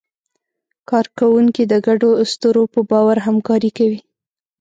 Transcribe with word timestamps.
کارکوونکي 0.89 1.63
د 1.67 1.73
ګډو 1.85 2.09
اسطورو 2.23 2.63
په 2.73 2.79
باور 2.91 3.17
همکاري 3.27 3.71
کوي. 3.77 3.99